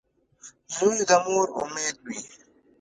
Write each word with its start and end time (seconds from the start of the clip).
•زوی 0.75 0.97
د 1.09 1.11
مور 1.25 1.47
امید 1.61 1.95
وي. 2.05 2.19